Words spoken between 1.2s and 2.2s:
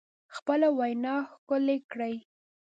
ښکلې کړئ